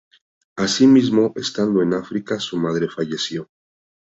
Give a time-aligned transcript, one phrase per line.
[0.55, 3.51] Asimismo, estando en África su madre falleció.